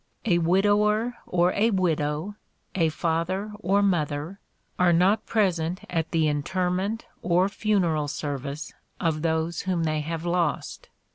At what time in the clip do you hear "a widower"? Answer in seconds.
0.25-1.17